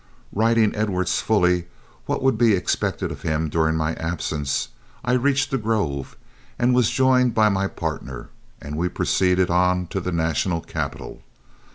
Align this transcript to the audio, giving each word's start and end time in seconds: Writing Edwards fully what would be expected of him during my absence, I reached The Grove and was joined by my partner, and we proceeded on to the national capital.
Writing 0.33 0.73
Edwards 0.73 1.21
fully 1.21 1.67
what 2.07 2.23
would 2.23 2.35
be 2.35 2.55
expected 2.55 3.11
of 3.11 3.21
him 3.21 3.49
during 3.49 3.75
my 3.75 3.93
absence, 3.97 4.69
I 5.05 5.11
reached 5.13 5.51
The 5.51 5.59
Grove 5.59 6.17
and 6.57 6.73
was 6.73 6.89
joined 6.89 7.35
by 7.35 7.49
my 7.49 7.67
partner, 7.67 8.29
and 8.59 8.77
we 8.77 8.89
proceeded 8.89 9.51
on 9.51 9.85
to 9.89 9.99
the 9.99 10.11
national 10.11 10.61
capital. 10.61 11.21